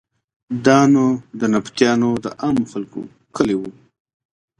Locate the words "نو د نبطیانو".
0.93-2.09